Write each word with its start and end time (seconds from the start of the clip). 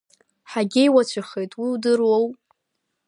Ҳагьеиуацәахеит, 0.51 1.51
уи 1.61 1.69
удыруоу? 1.73 2.25